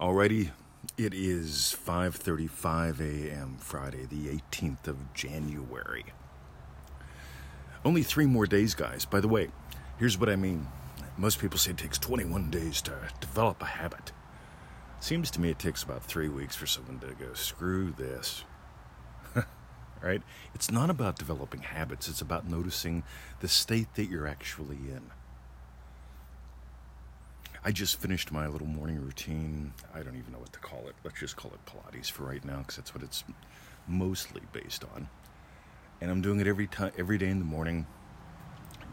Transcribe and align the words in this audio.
Alrighty, 0.00 0.50
it 0.96 1.12
is 1.12 1.76
5:35 1.86 3.00
a.m. 3.00 3.58
Friday, 3.58 4.06
the 4.06 4.28
18th 4.28 4.88
of 4.88 5.12
January. 5.12 6.06
Only 7.84 8.02
3 8.02 8.24
more 8.24 8.46
days, 8.46 8.74
guys. 8.74 9.04
By 9.04 9.20
the 9.20 9.28
way, 9.28 9.50
here's 9.98 10.16
what 10.16 10.30
I 10.30 10.36
mean. 10.36 10.68
Most 11.18 11.38
people 11.38 11.58
say 11.58 11.72
it 11.72 11.76
takes 11.76 11.98
21 11.98 12.48
days 12.48 12.80
to 12.80 12.94
develop 13.20 13.60
a 13.60 13.66
habit. 13.66 14.12
Seems 15.00 15.30
to 15.32 15.40
me 15.42 15.50
it 15.50 15.58
takes 15.58 15.82
about 15.82 16.02
3 16.02 16.30
weeks 16.30 16.56
for 16.56 16.66
someone 16.66 16.98
to 17.00 17.14
go 17.22 17.34
screw 17.34 17.92
this. 17.92 18.44
right? 20.02 20.22
It's 20.54 20.70
not 20.70 20.88
about 20.88 21.18
developing 21.18 21.60
habits, 21.60 22.08
it's 22.08 22.22
about 22.22 22.48
noticing 22.48 23.02
the 23.40 23.48
state 23.48 23.92
that 23.96 24.08
you're 24.08 24.26
actually 24.26 24.76
in. 24.76 25.10
I 27.62 27.72
just 27.72 28.00
finished 28.00 28.32
my 28.32 28.46
little 28.46 28.66
morning 28.66 28.98
routine. 28.98 29.74
I 29.94 30.02
don't 30.02 30.16
even 30.16 30.32
know 30.32 30.38
what 30.38 30.52
to 30.54 30.58
call 30.60 30.88
it. 30.88 30.94
Let's 31.04 31.20
just 31.20 31.36
call 31.36 31.52
it 31.52 31.60
Pilates 31.66 32.10
for 32.10 32.22
right 32.22 32.42
now 32.42 32.58
because 32.58 32.76
that's 32.76 32.94
what 32.94 33.04
it's 33.04 33.22
mostly 33.86 34.40
based 34.52 34.82
on. 34.94 35.10
And 36.00 36.10
I'm 36.10 36.22
doing 36.22 36.40
it 36.40 36.46
every 36.46 36.66
time, 36.66 36.92
every 36.96 37.18
day 37.18 37.28
in 37.28 37.38
the 37.38 37.44
morning, 37.44 37.86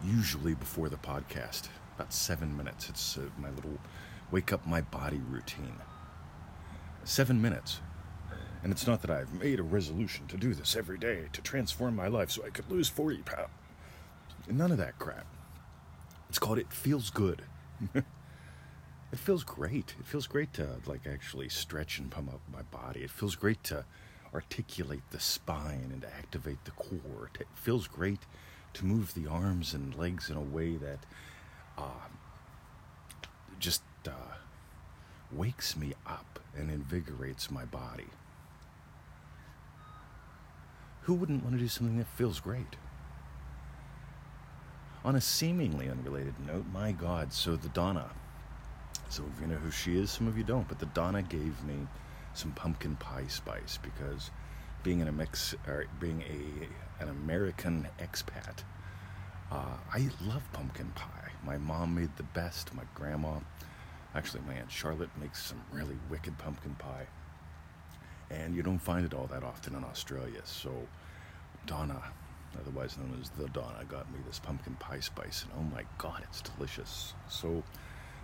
usually 0.04 0.54
before 0.54 0.90
the 0.90 0.98
podcast. 0.98 1.70
About 1.96 2.12
seven 2.12 2.58
minutes. 2.58 2.90
It's 2.90 3.18
uh, 3.18 3.22
my 3.38 3.50
little 3.52 3.78
wake 4.32 4.52
up 4.52 4.68
my 4.68 4.82
body 4.82 5.22
routine. 5.30 5.78
Seven 7.06 7.42
minutes. 7.42 7.80
And 8.64 8.74
it's 8.74 8.86
not 8.86 9.02
that 9.02 9.10
I've 9.10 9.34
made 9.34 9.62
a 9.62 9.64
resolution 9.64 10.28
to 10.28 10.36
do 10.36 10.54
this 10.54 10.76
every 10.76 10.98
day 10.98 11.30
to 11.32 11.42
transform 11.42 11.96
my 11.96 12.08
life 12.08 12.32
so 12.32 12.44
I 12.46 12.50
could 12.50 12.70
lose 12.70 12.90
40 12.90 13.20
pounds. 13.20 13.48
None 14.50 14.74
of 14.74 14.78
that 14.78 15.00
crap. 15.00 15.26
It's 16.28 16.38
called 16.40 16.60
It 16.60 16.74
Feels 16.74 17.10
Good. 17.10 17.44
It 19.12 19.20
feels 19.20 19.44
great. 19.44 19.96
It 20.00 20.06
feels 20.06 20.28
great 20.28 20.54
to 20.54 20.78
like 20.86 21.08
actually 21.08 21.50
stretch 21.50 21.98
and 21.98 22.12
pump 22.12 22.34
up 22.34 22.42
my 22.52 22.64
body. 22.64 23.02
It 23.02 23.12
feels 23.12 23.36
great 23.36 23.64
to 23.66 23.86
articulate 24.34 25.04
the 25.12 25.20
spine 25.20 25.92
and 25.94 26.06
activate 26.06 26.64
the 26.66 26.72
core. 26.72 27.32
It 27.40 27.48
feels 27.54 27.88
great 27.88 28.20
to 28.74 28.86
move 28.86 29.14
the 29.14 29.28
arms 29.28 29.74
and 29.74 29.96
legs 29.96 30.30
in 30.30 30.36
a 30.36 30.42
way 30.42 30.76
that 30.76 31.00
uh, 31.78 32.08
just 33.60 33.82
uh, 34.06 34.36
wakes 35.32 35.78
me 35.78 35.94
up 36.06 36.40
and 36.56 36.70
invigorates 36.70 37.50
my 37.50 37.64
body. 37.64 38.08
Who 41.04 41.14
wouldn't 41.14 41.44
want 41.44 41.56
to 41.56 41.62
do 41.62 41.70
something 41.70 41.98
that 41.98 42.08
feels 42.08 42.42
great? 42.42 42.76
On 45.06 45.16
a 45.16 45.22
seemingly 45.22 45.90
unrelated 45.90 46.36
note, 46.46 46.66
my 46.74 46.92
God, 46.92 47.32
so 47.32 47.56
the 47.56 47.70
Donna 47.70 48.10
some 49.10 49.26
of 49.26 49.40
you 49.42 49.48
know 49.48 49.56
who 49.56 49.72
she 49.72 49.98
is, 49.98 50.12
some 50.12 50.28
of 50.28 50.38
you 50.38 50.44
don't. 50.44 50.68
But 50.68 50.80
the 50.80 50.86
Donna 50.88 51.22
gave 51.22 51.64
me 51.64 51.88
some 52.34 52.52
pumpkin 52.52 52.96
pie 52.98 53.28
spice 53.28 53.80
because 53.82 54.32
being 54.84 55.02
an 55.02 55.16
mix, 55.18 55.56
or 55.68 55.86
being 56.00 56.22
a 56.22 57.04
an 57.04 57.10
American 57.10 57.88
expat, 58.00 58.64
uh, 59.52 59.78
I 59.94 60.10
love 60.28 60.44
pumpkin 60.54 60.92
pie. 60.96 61.32
My 61.46 61.58
mom 61.58 61.96
made 61.96 62.16
the 62.18 62.24
best. 62.24 62.74
My 62.74 62.84
grandma, 62.96 63.40
actually, 64.16 64.42
my 64.48 64.54
aunt 64.56 64.72
Charlotte 64.72 65.10
makes 65.20 65.44
some 65.44 65.62
really 65.72 65.98
wicked 66.10 66.38
pumpkin 66.38 66.76
pie, 66.76 67.08
and 68.30 68.56
you 68.56 68.64
don't 68.64 68.80
find 68.80 69.06
it 69.06 69.14
all 69.14 69.28
that 69.28 69.44
often 69.44 69.76
in 69.76 69.84
Australia. 69.84 70.42
So, 70.44 70.72
Donna, 71.66 72.02
otherwise 72.60 72.98
known 72.98 73.18
as 73.22 73.30
the 73.30 73.48
Donna, 73.50 73.84
got 73.88 74.12
me 74.12 74.20
this 74.26 74.40
pumpkin 74.40 74.76
pie 74.76 75.00
spice, 75.00 75.44
and 75.44 75.52
oh 75.58 75.76
my 75.76 75.84
God, 75.98 76.24
it's 76.30 76.42
delicious. 76.42 77.14
So. 77.30 77.64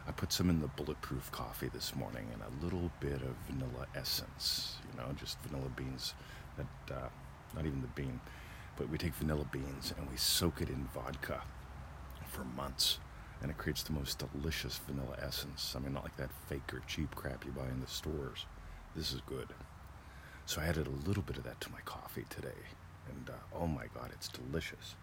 I 0.08 0.12
put 0.12 0.34
some 0.34 0.50
in 0.50 0.60
the 0.60 0.68
bulletproof 0.68 1.32
coffee 1.32 1.70
this 1.70 1.96
morning 1.96 2.28
and 2.34 2.42
a 2.42 2.64
little 2.64 2.92
bit 3.00 3.22
of 3.22 3.36
vanilla 3.48 3.88
essence, 3.96 4.78
you 4.92 5.00
know, 5.00 5.14
just 5.14 5.40
vanilla 5.42 5.70
beans, 5.76 6.14
that, 6.58 6.94
uh, 6.94 7.08
not 7.56 7.66
even 7.66 7.82
the 7.82 7.88
bean, 7.88 8.20
but 8.76 8.90
we 8.90 8.98
take 8.98 9.14
vanilla 9.14 9.46
beans 9.52 9.94
and 9.98 10.10
we 10.10 10.18
soak 10.18 10.62
it 10.62 10.70
in 10.70 10.90
vodka 10.94 11.42
for 12.28 12.44
months 12.44 13.00
and 13.42 13.50
it 13.50 13.58
creates 13.58 13.84
the 13.84 13.94
most 13.94 14.24
delicious 14.34 14.80
vanilla 14.88 15.18
essence. 15.22 15.74
I 15.76 15.80
mean, 15.80 15.94
not 15.94 16.04
like 16.04 16.18
that 16.18 16.32
fake 16.48 16.74
or 16.74 16.82
cheap 16.88 17.14
crap 17.16 17.46
you 17.46 17.52
buy 17.52 17.68
in 17.68 17.80
the 17.80 17.88
stores. 17.88 18.46
This 18.96 19.14
is 19.14 19.22
good. 19.26 19.50
So 20.46 20.62
I 20.62 20.66
added 20.66 20.88
a 20.88 21.08
little 21.08 21.24
bit 21.24 21.38
of 21.38 21.44
that 21.44 21.60
to 21.62 21.72
my 21.72 21.80
coffee 21.86 22.26
today, 22.30 22.50
and 23.10 23.30
uh, 23.30 23.58
oh 23.58 23.68
my 23.68 23.86
god, 23.94 24.12
it's 24.14 24.28
delicious. 24.28 24.96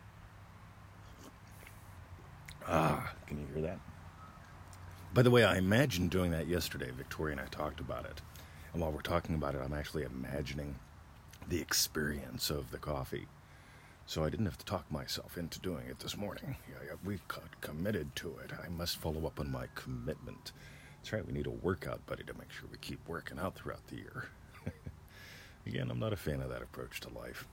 Ah, 2.66 3.12
can 3.26 3.41
you 3.41 3.46
hear 3.54 3.62
that? 3.62 3.78
By 5.12 5.22
the 5.22 5.31
way, 5.31 5.43
I 5.43 5.56
imagined 5.56 6.10
doing 6.10 6.31
that 6.31 6.47
yesterday. 6.47 6.91
Victoria 6.97 7.32
and 7.32 7.41
I 7.41 7.47
talked 7.47 7.81
about 7.81 8.04
it. 8.04 8.21
And 8.72 8.81
while 8.81 8.93
we're 8.93 9.00
talking 9.00 9.34
about 9.34 9.56
it, 9.56 9.60
I'm 9.65 9.75
actually 9.75 10.04
imagining 10.04 10.76
the 11.48 11.60
experience 11.60 12.48
of 12.48 12.71
the 12.71 12.78
coffee. 12.78 13.26
So 14.06 14.22
I 14.22 14.31
didn't 14.31 14.47
have 14.47 14.59
to 14.59 14.65
talk 14.65 14.88
myself 14.91 15.37
into 15.37 15.59
doing 15.59 15.87
it 15.88 15.99
this 15.99 16.16
morning. 16.16 16.56
Yeah, 16.69 16.94
we 17.04 17.19
committed 17.60 18.15
to 18.16 18.37
it. 18.44 18.53
I 18.65 18.69
must 18.69 18.99
follow 18.99 19.26
up 19.26 19.41
on 19.41 19.50
my 19.50 19.66
commitment. 19.75 20.53
That's 20.99 21.12
right, 21.12 21.26
we 21.26 21.32
need 21.32 21.47
a 21.47 21.50
workout 21.50 22.06
buddy 22.06 22.22
to 22.25 22.34
make 22.34 22.53
sure 22.53 22.69
we 22.70 22.78
keep 22.78 23.00
working 23.09 23.41
out 23.41 23.56
throughout 23.56 23.84
the 23.88 23.97
year. 23.97 24.28
Again, 25.66 25.91
I'm 25.91 25.99
not 25.99 26.12
a 26.12 26.16
fan 26.16 26.41
of 26.41 26.50
that 26.50 26.62
approach 26.62 27.00
to 27.00 27.09
life. 27.09 27.47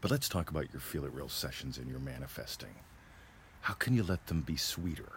But 0.00 0.10
let's 0.10 0.30
talk 0.30 0.48
about 0.48 0.72
your 0.72 0.80
Feel 0.80 1.04
It 1.04 1.12
Real 1.12 1.28
sessions 1.28 1.76
and 1.76 1.88
your 1.88 1.98
manifesting. 1.98 2.74
How 3.62 3.74
can 3.74 3.94
you 3.94 4.02
let 4.02 4.28
them 4.28 4.40
be 4.40 4.56
sweeter? 4.56 5.12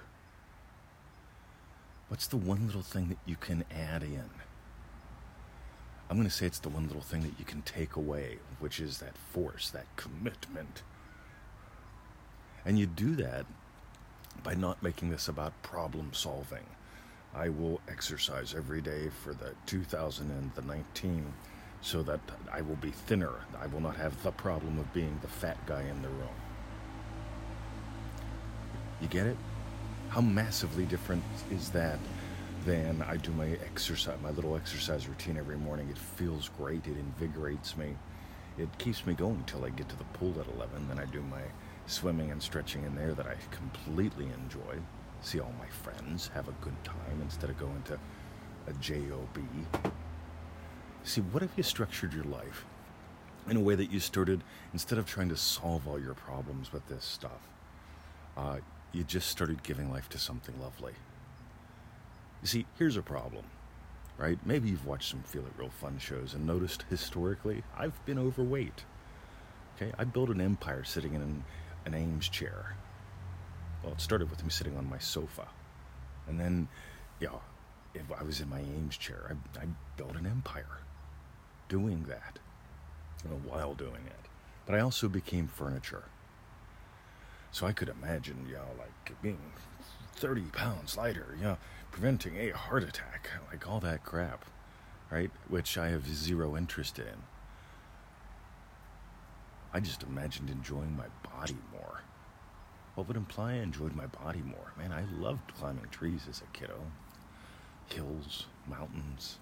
What's 2.09 2.27
the 2.27 2.37
one 2.37 2.65
little 2.65 2.81
thing 2.81 3.09
that 3.09 3.17
you 3.25 3.35
can 3.35 3.65
add 3.69 4.01
in? 4.01 4.29
I'm 6.09 6.15
going 6.15 6.27
to 6.27 6.33
say 6.33 6.45
it's 6.45 6.59
the 6.59 6.69
one 6.69 6.87
little 6.87 7.01
thing 7.01 7.21
that 7.23 7.37
you 7.37 7.43
can 7.43 7.61
take 7.63 7.97
away, 7.97 8.37
which 8.59 8.79
is 8.79 8.99
that 8.99 9.17
force, 9.17 9.69
that 9.71 9.87
commitment. 9.97 10.83
And 12.65 12.79
you 12.79 12.85
do 12.85 13.15
that 13.15 13.45
by 14.41 14.53
not 14.53 14.81
making 14.81 15.09
this 15.09 15.27
about 15.27 15.61
problem 15.63 16.11
solving. 16.13 16.65
I 17.35 17.49
will 17.49 17.81
exercise 17.89 18.55
every 18.55 18.79
day 18.79 19.09
for 19.09 19.33
the 19.33 19.53
2019 19.65 21.33
so 21.81 22.03
that 22.03 22.21
I 22.51 22.61
will 22.61 22.77
be 22.77 22.91
thinner. 22.91 23.33
I 23.59 23.67
will 23.67 23.81
not 23.81 23.97
have 23.97 24.23
the 24.23 24.31
problem 24.31 24.79
of 24.79 24.93
being 24.93 25.19
the 25.21 25.27
fat 25.27 25.57
guy 25.65 25.81
in 25.81 26.01
the 26.01 26.09
room. 26.09 26.29
You 29.01 29.07
get 29.09 29.27
it? 29.27 29.37
How 30.09 30.21
massively 30.21 30.85
different 30.85 31.23
is 31.51 31.69
that 31.71 31.99
than 32.65 33.03
I 33.07 33.17
do 33.17 33.31
my 33.31 33.49
exercise, 33.65 34.17
my 34.23 34.31
little 34.31 34.55
exercise 34.55 35.07
routine 35.07 35.37
every 35.37 35.57
morning? 35.57 35.89
It 35.89 35.97
feels 35.97 36.49
great. 36.57 36.87
It 36.87 36.97
invigorates 36.97 37.75
me. 37.77 37.95
It 38.57 38.69
keeps 38.77 39.05
me 39.05 39.13
going 39.13 39.35
until 39.35 39.65
I 39.65 39.69
get 39.69 39.89
to 39.89 39.97
the 39.97 40.03
pool 40.05 40.33
at 40.39 40.47
11. 40.55 40.87
Then 40.87 40.97
I 40.97 41.05
do 41.05 41.21
my 41.23 41.41
swimming 41.85 42.31
and 42.31 42.41
stretching 42.41 42.83
in 42.83 42.95
there 42.95 43.13
that 43.13 43.27
I 43.27 43.35
completely 43.51 44.25
enjoy. 44.25 44.79
See 45.21 45.39
all 45.39 45.53
my 45.59 45.67
friends, 45.67 46.29
have 46.33 46.47
a 46.47 46.53
good 46.61 46.83
time 46.83 47.21
instead 47.21 47.49
of 47.49 47.59
going 47.59 47.83
to 47.83 47.99
a 48.67 48.73
job. 48.73 49.37
See, 51.03 51.21
what 51.21 51.43
if 51.43 51.51
you 51.55 51.63
structured 51.63 52.13
your 52.13 52.25
life 52.25 52.65
in 53.49 53.57
a 53.57 53.61
way 53.61 53.75
that 53.75 53.91
you 53.91 53.99
started 53.99 54.43
instead 54.73 54.99
of 54.99 55.05
trying 55.05 55.29
to 55.29 55.37
solve 55.37 55.87
all 55.87 55.99
your 55.99 56.13
problems 56.13 56.73
with 56.73 56.87
this 56.87 57.05
stuff? 57.05 57.47
Uh, 58.35 58.57
you 58.91 59.03
just 59.03 59.29
started 59.29 59.63
giving 59.63 59.91
life 59.91 60.09
to 60.09 60.17
something 60.17 60.59
lovely. 60.61 60.93
You 62.41 62.47
see, 62.47 62.65
here's 62.77 62.97
a 62.97 63.01
problem, 63.01 63.45
right? 64.17 64.37
Maybe 64.45 64.69
you've 64.69 64.85
watched 64.85 65.09
some 65.09 65.23
Feel 65.23 65.45
It 65.45 65.53
Real 65.57 65.69
fun 65.69 65.97
shows 65.99 66.33
and 66.33 66.45
noticed 66.45 66.85
historically 66.89 67.63
I've 67.77 68.03
been 68.05 68.19
overweight. 68.19 68.85
Okay, 69.75 69.91
I 69.97 70.03
built 70.05 70.29
an 70.29 70.41
empire 70.41 70.83
sitting 70.83 71.13
in 71.13 71.21
an, 71.21 71.43
an 71.85 71.95
Eames 71.95 72.29
chair. 72.29 72.75
Well, 73.83 73.93
it 73.93 74.01
started 74.01 74.29
with 74.29 74.43
me 74.43 74.49
sitting 74.49 74.77
on 74.77 74.89
my 74.89 74.97
sofa. 74.97 75.47
And 76.27 76.39
then, 76.39 76.67
know, 77.27 77.41
if 77.93 78.11
I 78.11 78.23
was 78.23 78.41
in 78.41 78.49
my 78.49 78.61
Eames 78.61 78.97
chair, 78.97 79.29
I, 79.29 79.59
I 79.61 79.65
built 79.95 80.15
an 80.15 80.25
empire 80.25 80.79
doing 81.69 82.05
that, 82.07 82.39
you 83.23 83.29
know, 83.29 83.41
while 83.45 83.73
doing 83.73 84.05
it. 84.05 84.29
But 84.65 84.75
I 84.75 84.79
also 84.79 85.07
became 85.07 85.47
furniture. 85.47 86.03
So 87.51 87.65
I 87.65 87.71
could 87.71 87.89
imagine, 87.89 88.45
you 88.47 88.55
know, 88.55 88.65
like 88.77 89.21
being 89.21 89.39
30 90.15 90.41
pounds 90.51 90.97
lighter, 90.97 91.35
you 91.37 91.43
know, 91.43 91.57
preventing 91.91 92.37
a 92.37 92.49
heart 92.49 92.83
attack, 92.83 93.29
like 93.51 93.67
all 93.67 93.79
that 93.79 94.03
crap, 94.03 94.45
right? 95.09 95.31
Which 95.47 95.77
I 95.77 95.89
have 95.89 96.07
zero 96.07 96.55
interest 96.55 96.99
in. 96.99 97.23
I 99.73 99.79
just 99.79 100.03
imagined 100.03 100.49
enjoying 100.49 100.95
my 100.95 101.07
body 101.29 101.57
more. 101.71 102.01
What 102.95 103.07
would 103.07 103.17
imply 103.17 103.53
I 103.53 103.57
enjoyed 103.57 103.95
my 103.95 104.07
body 104.07 104.41
more? 104.41 104.73
Man, 104.77 104.91
I 104.91 105.03
loved 105.21 105.53
climbing 105.55 105.85
trees 105.91 106.21
as 106.29 106.41
a 106.41 106.57
kiddo. 106.57 106.79
Hills, 107.87 108.47
mountains, 108.67 109.37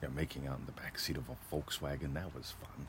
you 0.00 0.08
know, 0.08 0.14
making 0.14 0.46
out 0.46 0.60
in 0.60 0.66
the 0.66 0.72
back 0.72 0.98
seat 0.98 1.16
of 1.16 1.24
a 1.28 1.54
Volkswagen, 1.54 2.14
that 2.14 2.34
was 2.34 2.52
fun. 2.52 2.86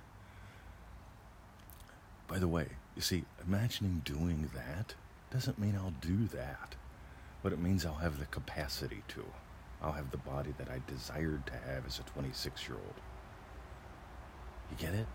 By 2.27 2.37
the 2.37 2.47
way, 2.47 2.67
you 2.99 3.03
see, 3.03 3.23
imagining 3.47 4.01
doing 4.03 4.51
that 4.53 4.93
doesn't 5.31 5.57
mean 5.57 5.73
I'll 5.73 5.93
do 6.01 6.27
that, 6.35 6.75
but 7.41 7.53
it 7.53 7.59
means 7.59 7.85
I'll 7.85 7.93
have 7.93 8.19
the 8.19 8.25
capacity 8.25 9.03
to. 9.07 9.23
I'll 9.81 9.93
have 9.93 10.11
the 10.11 10.17
body 10.17 10.53
that 10.57 10.67
I 10.67 10.81
desired 10.85 11.45
to 11.45 11.53
have 11.53 11.87
as 11.87 11.99
a 11.99 12.03
26 12.03 12.67
year 12.67 12.75
old. 12.75 12.95
You 14.69 14.75
get 14.75 14.93
it? 14.93 15.07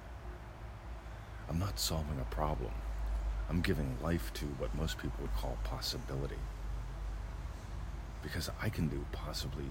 I'm 1.46 1.58
not 1.58 1.78
solving 1.78 2.19
a 2.19 2.34
problem. 2.34 2.72
I'm 3.50 3.60
giving 3.60 3.98
life 4.02 4.32
to 4.32 4.46
what 4.46 4.75
most 4.75 4.96
people 4.96 5.19
would 5.20 5.34
call 5.34 5.58
possibility. 5.62 6.40
Because 8.22 8.48
I 8.62 8.70
can 8.70 8.88
do 8.88 9.04
possibly 9.12 9.70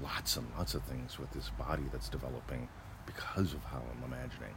lots 0.00 0.36
and 0.36 0.46
lots 0.56 0.74
of 0.74 0.84
things 0.84 1.18
with 1.18 1.32
this 1.32 1.50
body 1.58 1.86
that's 1.90 2.08
developing 2.08 2.68
because 3.06 3.54
of 3.54 3.64
how 3.64 3.82
I'm 3.90 4.04
imagining. 4.04 4.54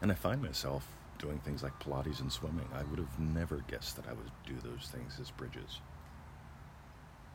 And 0.00 0.10
I 0.10 0.14
find 0.14 0.40
myself 0.40 0.88
doing 1.24 1.38
things 1.38 1.62
like 1.62 1.78
Pilates 1.80 2.20
and 2.20 2.30
swimming. 2.30 2.68
I 2.74 2.82
would 2.84 2.98
have 2.98 3.18
never 3.18 3.64
guessed 3.66 3.96
that 3.96 4.06
I 4.06 4.12
would 4.12 4.30
do 4.46 4.54
those 4.62 4.90
things 4.92 5.16
as 5.18 5.30
bridges. 5.30 5.80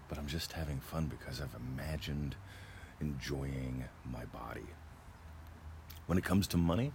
But 0.08 0.20
I'm 0.20 0.28
just 0.28 0.52
having 0.52 0.80
fun 0.80 1.08
because 1.08 1.42
I've 1.42 1.56
imagined 1.74 2.36
enjoying 3.02 3.84
my 4.06 4.26
body. 4.26 4.68
When 6.06 6.20
it 6.20 6.24
comes 6.24 6.48
to 6.50 6.58
money, 6.58 6.92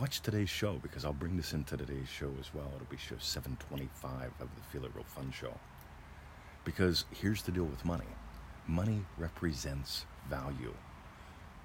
watch 0.00 0.22
today's 0.22 0.48
show 0.48 0.78
because 0.82 1.04
I'll 1.04 1.12
bring 1.12 1.36
this 1.36 1.52
into 1.52 1.76
today's 1.76 2.08
show 2.08 2.30
as 2.40 2.54
well. 2.54 2.70
It'll 2.74 2.86
be 2.90 2.96
show 2.96 3.16
725 3.18 4.32
of 4.40 4.48
the 4.54 4.62
Feel 4.72 4.86
It 4.86 4.92
Real 4.94 5.04
Fun 5.04 5.30
show. 5.30 5.52
Because 6.64 7.04
here's 7.10 7.42
the 7.42 7.52
deal 7.52 7.64
with 7.64 7.84
money 7.84 8.04
money 8.66 9.04
represents 9.18 10.06
value. 10.28 10.74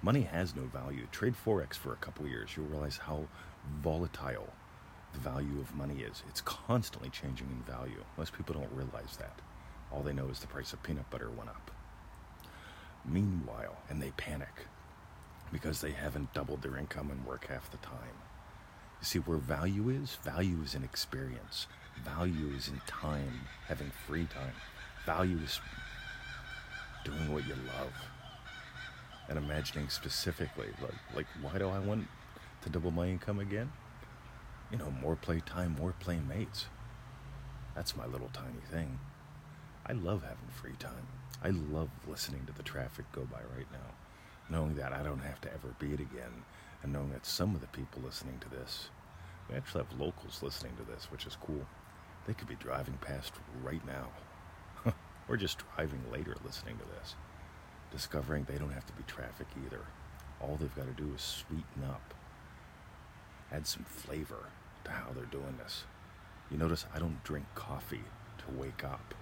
Money 0.02 0.22
has 0.22 0.54
no 0.54 0.62
value. 0.62 1.06
Trade 1.12 1.34
Forex 1.34 1.74
for 1.74 1.92
a 1.92 1.96
couple 1.96 2.26
years, 2.26 2.50
you'll 2.56 2.66
realize 2.66 2.98
how 2.98 3.26
volatile 3.82 4.52
the 5.14 5.20
value 5.20 5.60
of 5.60 5.74
money 5.74 6.02
is. 6.02 6.22
It's 6.28 6.40
constantly 6.40 7.08
changing 7.08 7.46
in 7.46 7.72
value. 7.72 8.04
Most 8.18 8.32
people 8.32 8.54
don't 8.54 8.72
realize 8.72 9.16
that. 9.18 9.38
All 9.92 10.02
they 10.02 10.12
know 10.12 10.28
is 10.28 10.40
the 10.40 10.46
price 10.46 10.72
of 10.72 10.82
peanut 10.82 11.08
butter 11.10 11.30
went 11.30 11.48
up. 11.48 11.70
Meanwhile, 13.04 13.76
and 13.88 14.02
they 14.02 14.10
panic 14.16 14.66
because 15.52 15.80
they 15.80 15.92
haven't 15.92 16.34
doubled 16.34 16.62
their 16.62 16.76
income 16.76 17.10
and 17.10 17.24
work 17.24 17.46
half 17.46 17.70
the 17.70 17.76
time. 17.78 18.18
You 19.00 19.06
see, 19.06 19.18
where 19.20 19.38
value 19.38 19.88
is, 19.88 20.16
value 20.16 20.60
is 20.64 20.74
in 20.74 20.82
experience. 20.82 21.66
Value 22.04 22.52
is 22.56 22.68
in 22.68 22.80
time, 22.86 23.42
having 23.68 23.92
free 24.06 24.24
time. 24.24 24.54
Value 25.06 25.38
is 25.44 25.60
doing 27.04 27.32
what 27.32 27.46
you 27.46 27.54
love. 27.54 27.92
And 29.28 29.38
imagining 29.38 29.88
specifically, 29.90 30.68
like, 30.82 31.14
like 31.14 31.26
why 31.40 31.58
do 31.58 31.68
I 31.68 31.78
want 31.78 32.08
to 32.64 32.70
double 32.70 32.90
my 32.90 33.06
income 33.06 33.38
again? 33.38 33.70
You 34.72 34.78
know, 34.78 34.90
more 34.90 35.16
play 35.16 35.40
time, 35.44 35.76
more 35.78 35.94
playmates. 36.00 36.66
That's 37.74 37.96
my 37.96 38.06
little 38.06 38.30
tiny 38.32 38.62
thing. 38.70 38.98
I 39.86 39.92
love 39.92 40.22
having 40.22 40.48
free 40.48 40.74
time. 40.78 41.06
I 41.42 41.50
love 41.50 41.90
listening 42.08 42.46
to 42.46 42.52
the 42.54 42.62
traffic 42.62 43.04
go 43.12 43.22
by 43.30 43.40
right 43.56 43.66
now, 43.70 43.92
knowing 44.48 44.76
that 44.76 44.92
I 44.92 45.02
don't 45.02 45.20
have 45.20 45.40
to 45.42 45.52
ever 45.52 45.74
be 45.78 45.92
it 45.92 46.00
again, 46.00 46.44
and 46.82 46.92
knowing 46.92 47.10
that 47.10 47.26
some 47.26 47.54
of 47.54 47.60
the 47.60 47.66
people 47.66 48.00
listening 48.02 48.38
to 48.40 48.48
this, 48.48 48.88
we 49.50 49.56
actually 49.56 49.84
have 49.84 50.00
locals 50.00 50.42
listening 50.42 50.72
to 50.76 50.90
this, 50.90 51.10
which 51.10 51.26
is 51.26 51.36
cool. 51.36 51.66
They 52.26 52.32
could 52.32 52.48
be 52.48 52.54
driving 52.54 52.96
past 53.02 53.34
right 53.62 53.82
now, 53.86 54.92
or 55.28 55.36
just 55.36 55.58
driving 55.76 56.02
later 56.10 56.34
listening 56.42 56.78
to 56.78 56.84
this, 56.98 57.14
discovering 57.92 58.44
they 58.44 58.56
don't 58.56 58.72
have 58.72 58.86
to 58.86 58.94
be 58.94 59.02
traffic 59.06 59.48
either. 59.66 59.80
All 60.40 60.56
they've 60.56 60.74
got 60.74 60.86
to 60.86 61.02
do 61.02 61.12
is 61.14 61.20
sweeten 61.20 61.84
up, 61.84 62.14
add 63.54 63.66
some 63.66 63.84
flavor 63.84 64.50
to 64.84 64.90
how 64.90 65.12
they're 65.14 65.24
doing 65.24 65.56
this. 65.62 65.84
You 66.50 66.58
notice 66.58 66.86
I 66.94 66.98
don't 66.98 67.22
drink 67.24 67.46
coffee 67.54 68.04
to 68.38 68.44
wake 68.58 68.84
up. 68.84 69.14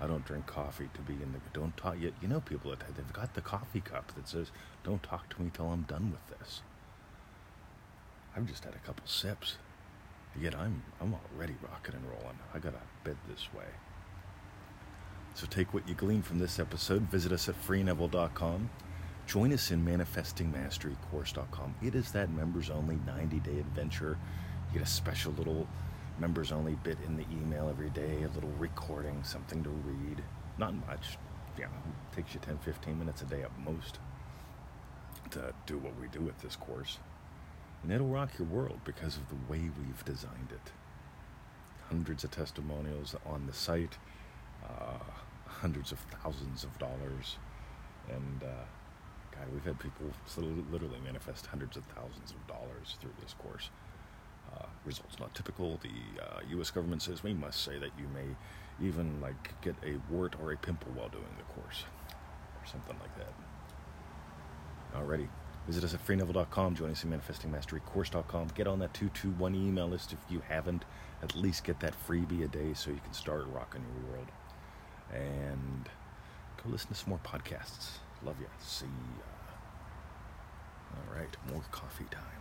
I 0.00 0.06
don't 0.06 0.24
drink 0.24 0.46
coffee 0.46 0.88
to 0.94 1.00
be 1.00 1.14
in 1.14 1.32
the. 1.32 1.40
Don't 1.52 1.76
talk 1.76 1.96
yet. 2.00 2.12
You 2.22 2.28
know 2.28 2.40
people 2.40 2.70
that 2.70 2.80
they've 2.96 3.12
got 3.12 3.34
the 3.34 3.40
coffee 3.40 3.80
cup 3.80 4.14
that 4.14 4.28
says, 4.28 4.50
"Don't 4.84 5.02
talk 5.02 5.28
to 5.30 5.42
me 5.42 5.50
till 5.52 5.70
I'm 5.70 5.82
done 5.82 6.10
with 6.12 6.38
this." 6.38 6.62
I've 8.36 8.46
just 8.46 8.64
had 8.64 8.74
a 8.74 8.86
couple 8.86 9.06
sips, 9.06 9.58
yet 10.40 10.54
I'm 10.54 10.84
I'm 11.00 11.14
already 11.14 11.56
rocking 11.62 11.94
and 11.96 12.04
rolling. 12.04 12.38
I 12.54 12.58
got 12.58 12.74
a 12.74 13.04
bed 13.04 13.16
this 13.28 13.48
way. 13.52 13.66
So 15.34 15.46
take 15.46 15.74
what 15.74 15.88
you 15.88 15.94
glean 15.94 16.22
from 16.22 16.38
this 16.38 16.58
episode. 16.58 17.02
Visit 17.02 17.32
us 17.32 17.48
at 17.48 17.60
freeneville.com. 17.60 18.70
Join 19.28 19.52
us 19.52 19.70
in 19.70 19.84
manifestingmasterycourse.com. 19.84 21.74
It 21.82 21.94
is 21.94 22.10
that 22.12 22.30
members 22.30 22.70
only 22.70 22.98
90 23.04 23.40
day 23.40 23.58
adventure. 23.58 24.16
You 24.72 24.78
get 24.78 24.88
a 24.88 24.90
special 24.90 25.32
little 25.32 25.68
members 26.18 26.50
only 26.50 26.76
bit 26.76 26.96
in 27.06 27.14
the 27.14 27.26
email 27.30 27.68
every 27.68 27.90
day, 27.90 28.22
a 28.22 28.28
little 28.28 28.52
recording, 28.58 29.22
something 29.22 29.62
to 29.64 29.68
read. 29.68 30.22
Not 30.56 30.72
much. 30.86 31.18
Yeah, 31.58 31.66
it 31.66 32.16
takes 32.16 32.32
you 32.32 32.40
10, 32.40 32.56
15 32.56 32.98
minutes 32.98 33.20
a 33.20 33.26
day 33.26 33.42
at 33.42 33.50
most 33.58 33.98
to 35.32 35.52
do 35.66 35.76
what 35.76 36.00
we 36.00 36.08
do 36.08 36.20
with 36.20 36.40
this 36.40 36.56
course. 36.56 36.96
And 37.82 37.92
it'll 37.92 38.06
rock 38.06 38.30
your 38.38 38.48
world 38.48 38.80
because 38.86 39.18
of 39.18 39.28
the 39.28 39.36
way 39.46 39.60
we've 39.78 40.04
designed 40.06 40.52
it. 40.52 40.72
Hundreds 41.90 42.24
of 42.24 42.30
testimonials 42.30 43.14
on 43.26 43.46
the 43.46 43.52
site, 43.52 43.98
uh, 44.64 45.04
hundreds 45.44 45.92
of 45.92 45.98
thousands 45.98 46.64
of 46.64 46.78
dollars. 46.78 47.36
And, 48.08 48.42
uh, 48.42 48.64
God, 49.38 49.52
we've 49.52 49.64
had 49.64 49.78
people 49.78 50.06
literally 50.70 50.98
manifest 51.04 51.46
hundreds 51.46 51.76
of 51.76 51.84
thousands 51.84 52.32
of 52.32 52.46
dollars 52.46 52.96
through 53.00 53.12
this 53.22 53.34
course. 53.34 53.70
Uh, 54.54 54.66
results 54.84 55.18
not 55.20 55.34
typical. 55.34 55.78
The 55.82 56.22
uh, 56.22 56.40
U.S. 56.50 56.70
government 56.70 57.02
says 57.02 57.22
we 57.22 57.34
must 57.34 57.62
say 57.62 57.78
that 57.78 57.90
you 57.98 58.06
may 58.14 58.34
even 58.84 59.20
like 59.20 59.60
get 59.60 59.74
a 59.84 59.96
wart 60.10 60.34
or 60.42 60.52
a 60.52 60.56
pimple 60.56 60.90
while 60.94 61.08
doing 61.08 61.24
the 61.36 61.44
course, 61.60 61.84
or 62.60 62.66
something 62.66 62.96
like 63.00 63.14
that. 63.16 63.32
Alrighty. 64.98 65.28
Visit 65.66 65.84
us 65.84 65.92
at 65.92 66.04
freeneville.com. 66.06 66.76
Join 66.76 66.90
us 66.90 67.04
at 67.04 67.10
manifestingmasterycourse.com. 67.10 68.48
Get 68.54 68.66
on 68.66 68.78
that 68.78 68.94
221 68.94 69.54
email 69.54 69.86
list 69.86 70.14
if 70.14 70.18
you 70.30 70.42
haven't. 70.48 70.86
At 71.22 71.36
least 71.36 71.62
get 71.64 71.78
that 71.80 71.94
freebie 72.08 72.42
a 72.42 72.48
day 72.48 72.72
so 72.72 72.90
you 72.90 73.00
can 73.04 73.12
start 73.12 73.44
rocking 73.52 73.82
your 73.82 74.12
world. 74.12 74.28
And 75.12 75.90
go 76.56 76.70
listen 76.70 76.88
to 76.88 76.94
some 76.94 77.10
more 77.10 77.20
podcasts. 77.22 77.98
Love 78.24 78.40
ya. 78.40 78.48
See 78.58 78.86
ya. 78.86 79.24
All 80.96 81.14
right, 81.16 81.36
more 81.50 81.62
coffee 81.70 82.06
time. 82.10 82.37